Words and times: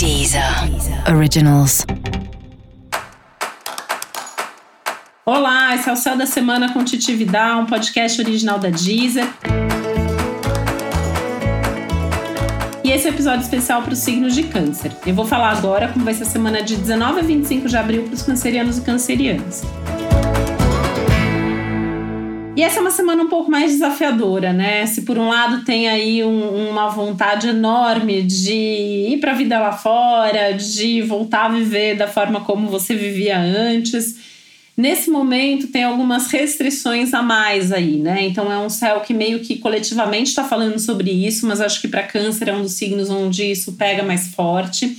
Deezer 0.00 0.42
Originals. 1.14 1.84
Olá, 5.26 5.74
esse 5.74 5.90
é 5.90 5.92
o 5.92 5.96
Céu 5.96 6.16
da 6.16 6.24
Semana 6.24 6.72
com 6.72 6.82
Titi 6.82 7.14
Vidal, 7.14 7.60
um 7.60 7.66
podcast 7.66 8.18
original 8.18 8.58
da 8.58 8.70
Deezer. 8.70 9.28
E 12.82 12.90
esse 12.90 13.08
é 13.08 13.10
um 13.10 13.14
episódio 13.14 13.42
especial 13.42 13.82
para 13.82 13.92
os 13.92 13.98
signos 13.98 14.34
de 14.34 14.44
câncer. 14.44 14.90
Eu 15.04 15.14
vou 15.14 15.26
falar 15.26 15.50
agora 15.50 15.88
como 15.88 16.02
vai 16.02 16.14
ser 16.14 16.22
a 16.22 16.26
semana 16.26 16.62
de 16.62 16.76
19 16.76 17.20
a 17.20 17.22
25 17.22 17.68
de 17.68 17.76
abril 17.76 18.04
para 18.04 18.14
os 18.14 18.22
cancerianos 18.22 18.78
e 18.78 18.80
cancerianas. 18.80 19.62
E 22.60 22.62
essa 22.62 22.76
é 22.76 22.82
uma 22.82 22.90
semana 22.90 23.22
um 23.22 23.28
pouco 23.30 23.50
mais 23.50 23.72
desafiadora, 23.72 24.52
né? 24.52 24.84
Se 24.84 25.00
por 25.00 25.16
um 25.16 25.30
lado 25.30 25.64
tem 25.64 25.88
aí 25.88 26.22
um, 26.22 26.68
uma 26.68 26.88
vontade 26.88 27.48
enorme 27.48 28.22
de 28.22 28.52
ir 28.52 29.18
para 29.18 29.32
a 29.32 29.34
vida 29.34 29.58
lá 29.58 29.72
fora, 29.72 30.52
de 30.52 31.00
voltar 31.00 31.46
a 31.46 31.48
viver 31.48 31.96
da 31.96 32.06
forma 32.06 32.42
como 32.42 32.68
você 32.68 32.94
vivia 32.94 33.40
antes, 33.40 34.18
nesse 34.76 35.10
momento 35.10 35.68
tem 35.68 35.84
algumas 35.84 36.26
restrições 36.26 37.14
a 37.14 37.22
mais 37.22 37.72
aí, 37.72 37.96
né? 37.96 38.26
Então 38.26 38.52
é 38.52 38.58
um 38.58 38.68
céu 38.68 39.00
que 39.00 39.14
meio 39.14 39.40
que 39.40 39.56
coletivamente 39.56 40.28
está 40.28 40.44
falando 40.44 40.78
sobre 40.78 41.10
isso, 41.10 41.46
mas 41.46 41.62
acho 41.62 41.80
que 41.80 41.88
para 41.88 42.02
Câncer 42.02 42.50
é 42.50 42.52
um 42.52 42.60
dos 42.60 42.72
signos 42.72 43.08
onde 43.08 43.42
isso 43.42 43.72
pega 43.72 44.02
mais 44.02 44.34
forte 44.34 44.98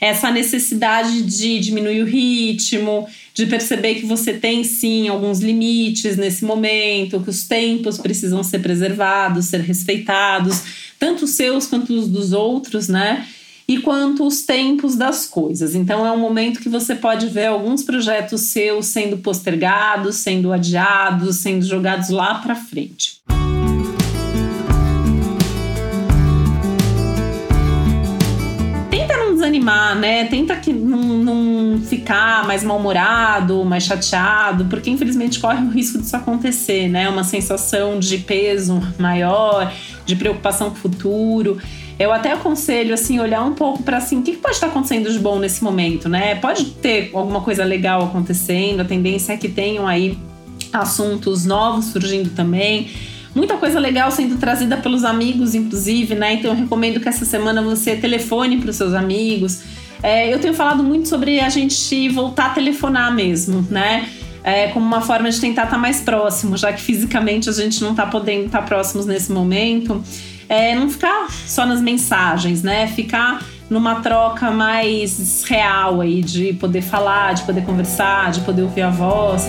essa 0.00 0.30
necessidade 0.30 1.22
de 1.22 1.58
diminuir 1.58 2.02
o 2.02 2.06
ritmo, 2.06 3.08
de 3.34 3.46
perceber 3.46 3.96
que 3.96 4.06
você 4.06 4.32
tem 4.32 4.62
sim 4.62 5.08
alguns 5.08 5.40
limites 5.40 6.16
nesse 6.16 6.44
momento, 6.44 7.20
que 7.20 7.30
os 7.30 7.46
tempos 7.46 7.98
precisam 7.98 8.42
ser 8.42 8.60
preservados, 8.60 9.46
ser 9.46 9.60
respeitados, 9.60 10.62
tanto 10.98 11.24
os 11.24 11.30
seus 11.30 11.66
quanto 11.66 11.92
os 11.92 12.08
dos 12.08 12.32
outros, 12.32 12.88
né? 12.88 13.26
E 13.66 13.78
quanto 13.78 14.26
os 14.26 14.42
tempos 14.42 14.96
das 14.96 15.26
coisas. 15.26 15.74
Então 15.74 16.06
é 16.06 16.10
um 16.10 16.18
momento 16.18 16.60
que 16.60 16.70
você 16.70 16.94
pode 16.94 17.26
ver 17.26 17.46
alguns 17.46 17.82
projetos 17.82 18.42
seus 18.42 18.86
sendo 18.86 19.18
postergados, 19.18 20.16
sendo 20.16 20.52
adiados, 20.52 21.36
sendo 21.36 21.66
jogados 21.66 22.08
lá 22.08 22.36
para 22.36 22.54
frente. 22.54 23.17
Desanimar, 29.48 29.96
né? 29.96 30.24
Tenta 30.26 30.54
que 30.56 30.72
não, 30.72 30.98
não 30.98 31.80
ficar 31.80 32.46
mais 32.46 32.62
mal-humorado, 32.62 33.64
mais 33.64 33.84
chateado, 33.84 34.66
porque 34.66 34.90
infelizmente 34.90 35.40
corre 35.40 35.64
o 35.64 35.70
risco 35.70 35.98
disso 35.98 36.16
acontecer, 36.16 36.88
né? 36.88 37.08
Uma 37.08 37.24
sensação 37.24 37.98
de 37.98 38.18
peso 38.18 38.80
maior, 38.98 39.72
de 40.04 40.14
preocupação 40.14 40.70
com 40.70 40.76
o 40.76 40.78
futuro. 40.78 41.58
Eu 41.98 42.12
até 42.12 42.32
aconselho 42.32 42.94
assim 42.94 43.18
olhar 43.18 43.42
um 43.42 43.54
pouco 43.54 43.82
para 43.82 43.96
assim, 43.96 44.20
o 44.20 44.22
que 44.22 44.36
pode 44.36 44.54
estar 44.54 44.68
acontecendo 44.68 45.10
de 45.10 45.18
bom 45.18 45.38
nesse 45.38 45.64
momento, 45.64 46.08
né? 46.08 46.36
Pode 46.36 46.66
ter 46.66 47.10
alguma 47.12 47.40
coisa 47.40 47.64
legal 47.64 48.04
acontecendo, 48.04 48.80
a 48.80 48.84
tendência 48.84 49.32
é 49.32 49.36
que 49.36 49.48
tenham 49.48 49.86
aí 49.86 50.16
assuntos 50.72 51.44
novos 51.44 51.86
surgindo 51.86 52.30
também 52.30 52.88
muita 53.34 53.56
coisa 53.56 53.78
legal 53.78 54.10
sendo 54.10 54.38
trazida 54.38 54.76
pelos 54.76 55.04
amigos, 55.04 55.54
inclusive, 55.54 56.14
né? 56.14 56.34
Então 56.34 56.50
eu 56.50 56.56
recomendo 56.56 57.00
que 57.00 57.08
essa 57.08 57.24
semana 57.24 57.62
você 57.62 57.96
telefone 57.96 58.58
para 58.58 58.70
os 58.70 58.76
seus 58.76 58.94
amigos. 58.94 59.62
É, 60.02 60.32
eu 60.32 60.38
tenho 60.38 60.54
falado 60.54 60.82
muito 60.82 61.08
sobre 61.08 61.40
a 61.40 61.48
gente 61.48 62.08
voltar 62.08 62.46
a 62.46 62.50
telefonar 62.50 63.14
mesmo, 63.14 63.66
né? 63.70 64.08
É, 64.44 64.68
como 64.68 64.86
uma 64.86 65.00
forma 65.00 65.30
de 65.30 65.40
tentar 65.40 65.64
estar 65.64 65.74
tá 65.74 65.80
mais 65.80 66.00
próximo, 66.00 66.56
já 66.56 66.72
que 66.72 66.80
fisicamente 66.80 67.48
a 67.50 67.52
gente 67.52 67.82
não 67.82 67.90
está 67.90 68.06
podendo 68.06 68.46
estar 68.46 68.60
tá 68.60 68.64
próximos 68.64 69.04
nesse 69.06 69.32
momento. 69.32 70.02
É, 70.48 70.74
não 70.74 70.88
ficar 70.88 71.28
só 71.30 71.66
nas 71.66 71.80
mensagens, 71.80 72.62
né? 72.62 72.86
Ficar 72.86 73.44
numa 73.68 73.96
troca 73.96 74.50
mais 74.50 75.44
real 75.44 76.00
aí, 76.00 76.22
de 76.22 76.54
poder 76.54 76.80
falar, 76.80 77.34
de 77.34 77.42
poder 77.42 77.64
conversar, 77.64 78.30
de 78.30 78.40
poder 78.40 78.62
ouvir 78.62 78.82
a 78.82 78.90
voz. 78.90 79.46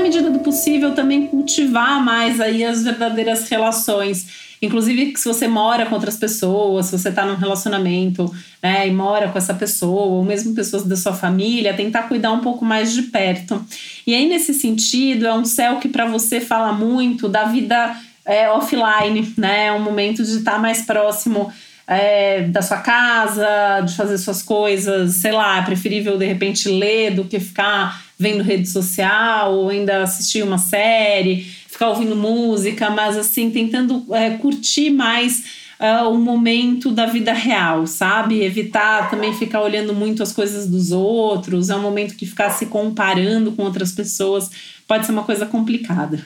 Na 0.00 0.04
medida 0.04 0.30
do 0.30 0.38
possível 0.38 0.94
também 0.94 1.26
cultivar 1.26 2.02
mais 2.02 2.40
aí 2.40 2.64
as 2.64 2.82
verdadeiras 2.82 3.46
relações. 3.48 4.50
Inclusive, 4.62 5.14
se 5.16 5.26
você 5.26 5.46
mora 5.46 5.86
com 5.86 5.94
outras 5.94 6.16
pessoas, 6.16 6.86
se 6.86 6.98
você 6.98 7.10
está 7.10 7.24
num 7.24 7.34
relacionamento 7.34 8.34
né, 8.62 8.88
e 8.88 8.90
mora 8.90 9.28
com 9.28 9.36
essa 9.36 9.54
pessoa, 9.54 10.02
ou 10.06 10.24
mesmo 10.24 10.54
pessoas 10.54 10.84
da 10.84 10.96
sua 10.96 11.12
família, 11.12 11.74
tentar 11.74 12.04
cuidar 12.04 12.32
um 12.32 12.40
pouco 12.40 12.64
mais 12.64 12.92
de 12.92 13.02
perto. 13.02 13.62
E 14.06 14.14
aí, 14.14 14.26
nesse 14.28 14.54
sentido, 14.54 15.26
é 15.26 15.34
um 15.34 15.44
céu 15.44 15.76
que 15.76 15.88
para 15.88 16.06
você 16.06 16.40
fala 16.40 16.72
muito 16.72 17.28
da 17.28 17.44
vida 17.44 17.94
é, 18.24 18.50
offline, 18.50 19.34
né? 19.36 19.66
É 19.66 19.72
um 19.72 19.82
momento 19.82 20.24
de 20.24 20.38
estar 20.38 20.52
tá 20.52 20.58
mais 20.58 20.82
próximo 20.82 21.52
é, 21.86 22.42
da 22.42 22.62
sua 22.62 22.78
casa, 22.78 23.80
de 23.84 23.94
fazer 23.96 24.16
suas 24.16 24.42
coisas, 24.42 25.14
sei 25.16 25.32
lá, 25.32 25.58
é 25.58 25.62
preferível 25.62 26.16
de 26.16 26.26
repente 26.26 26.68
ler 26.68 27.14
do 27.14 27.24
que 27.24 27.40
ficar 27.40 28.09
vendo 28.20 28.42
rede 28.42 28.68
social 28.68 29.54
ou 29.54 29.70
ainda 29.70 30.02
assistir 30.02 30.42
uma 30.42 30.58
série, 30.58 31.42
ficar 31.66 31.88
ouvindo 31.88 32.14
música, 32.14 32.90
mas 32.90 33.16
assim, 33.16 33.50
tentando 33.50 34.04
é, 34.14 34.28
curtir 34.32 34.90
mais 34.90 35.42
uh, 35.80 36.06
o 36.10 36.18
momento 36.18 36.90
da 36.90 37.06
vida 37.06 37.32
real, 37.32 37.86
sabe? 37.86 38.42
Evitar 38.42 39.08
também 39.08 39.32
ficar 39.32 39.62
olhando 39.62 39.94
muito 39.94 40.22
as 40.22 40.32
coisas 40.32 40.68
dos 40.68 40.92
outros, 40.92 41.70
é 41.70 41.76
um 41.76 41.80
momento 41.80 42.14
que 42.14 42.26
ficar 42.26 42.50
se 42.50 42.66
comparando 42.66 43.52
com 43.52 43.62
outras 43.62 43.90
pessoas 43.90 44.50
pode 44.86 45.06
ser 45.06 45.12
uma 45.12 45.24
coisa 45.24 45.46
complicada. 45.46 46.22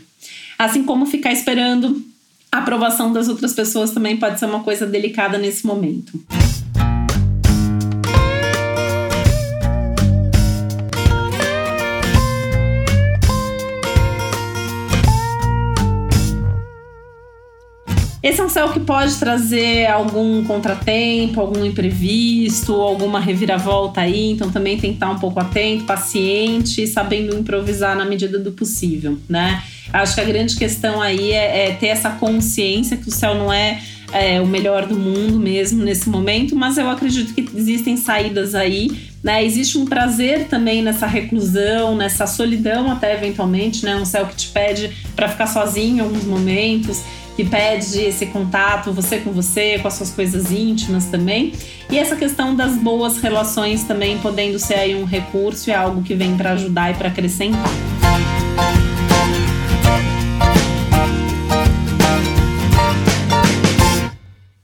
Assim 0.59 0.83
como 0.83 1.07
ficar 1.07 1.33
esperando 1.33 2.05
a 2.51 2.59
aprovação 2.59 3.13
das 3.13 3.29
outras 3.29 3.53
pessoas 3.53 3.93
também 3.93 4.17
pode 4.17 4.41
ser 4.41 4.47
uma 4.47 4.65
coisa 4.65 4.85
delicada 4.85 5.39
nesse 5.39 5.65
momento. 5.65 6.19
Esse 18.25 18.41
é 18.41 18.45
um 18.45 18.49
céu 18.49 18.73
que 18.73 18.81
pode 18.81 19.17
trazer 19.17 19.85
algum 19.85 20.43
contratempo, 20.45 21.39
algum 21.43 21.63
imprevisto, 21.63 22.73
alguma 22.73 23.21
reviravolta 23.21 24.01
aí, 24.01 24.31
então 24.31 24.51
também 24.51 24.79
tem 24.79 24.93
que 24.93 24.97
estar 24.97 25.11
um 25.11 25.19
pouco 25.19 25.39
atento, 25.39 25.85
paciente, 25.85 26.87
sabendo 26.87 27.37
improvisar 27.37 27.95
na 27.95 28.07
medida 28.07 28.39
do 28.39 28.51
possível, 28.53 29.19
né? 29.29 29.63
Acho 29.93 30.15
que 30.15 30.23
a 30.23 30.25
grande 30.25 30.57
questão 30.57 31.03
aí 31.03 31.33
é, 31.33 31.67
é 31.67 31.73
ter 31.75 31.89
essa 31.89 32.13
consciência 32.13 32.97
que 32.97 33.09
o 33.09 33.13
céu 33.13 33.35
não 33.35 33.53
é, 33.53 33.83
é, 34.11 34.41
o 34.41 34.47
melhor 34.47 34.87
do 34.87 34.99
mundo 34.99 35.39
mesmo 35.39 35.85
nesse 35.85 36.09
momento, 36.09 36.57
mas 36.57 36.79
eu 36.79 36.89
acredito 36.89 37.35
que 37.35 37.47
existem 37.55 37.95
saídas 37.99 38.55
aí. 38.55 38.91
Né? 39.23 39.45
Existe 39.45 39.77
um 39.77 39.85
prazer 39.85 40.49
também 40.49 40.83
nessa 40.83 41.07
reclusão, 41.07 41.95
nessa 41.95 42.27
solidão, 42.27 42.91
até 42.91 43.15
eventualmente, 43.15 43.85
né? 43.85 43.97
Um 43.97 44.05
céu 44.05 44.27
que 44.27 44.37
te 44.37 44.49
pede 44.49 44.91
para 45.15 45.29
ficar 45.29 45.47
sozinho 45.47 45.97
em 45.97 46.01
alguns 46.01 46.25
momentos 46.25 47.03
que 47.37 47.45
pede 47.45 48.01
esse 48.01 48.27
contato, 48.27 48.93
você 48.93 49.19
com 49.19 49.33
você, 49.33 49.79
com 49.79 49.89
as 49.89 49.95
suas 49.95 50.11
coisas 50.11 50.53
íntimas 50.53 51.07
também. 51.07 51.53
E 51.91 51.99
essa 51.99 52.17
questão 52.17 52.55
das 52.55 52.77
boas 52.77 53.19
relações 53.19 53.85
também 53.85 54.19
podendo 54.19 54.59
ser 54.59 54.75
aí 54.75 54.95
um 54.95 55.05
recurso 55.05 55.69
e 55.71 55.73
algo 55.73 56.03
que 56.03 56.15
vem 56.15 56.37
para 56.37 56.53
ajudar 56.53 56.93
e 56.93 56.95
para 56.95 57.09
acrescentar. 57.09 57.71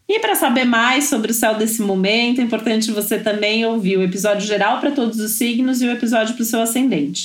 E 0.09 0.19
para 0.19 0.35
saber 0.35 0.65
mais 0.65 1.09
sobre 1.09 1.31
o 1.31 1.35
céu 1.35 1.57
desse 1.57 1.83
momento, 1.83 2.41
é 2.41 2.45
importante 2.45 2.91
você 2.91 3.19
também 3.19 3.65
ouvir 3.65 3.97
o 3.97 4.03
episódio 4.03 4.47
geral 4.47 4.81
para 4.81 4.91
todos 4.91 5.19
os 5.19 5.33
signos 5.33 5.81
e 5.83 5.87
o 5.87 5.91
episódio 5.91 6.35
para 6.35 6.43
o 6.43 6.47
seu 6.47 6.61
ascendente. 6.61 7.25